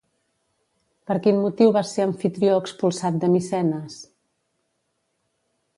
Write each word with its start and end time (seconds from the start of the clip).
Per 1.09 1.17
quin 1.27 1.41
motiu 1.41 1.75
va 1.75 1.83
ser 1.89 2.07
Amfitrió 2.11 2.57
expulsat 2.63 3.23
de 3.25 3.31
Micenes? 3.35 4.01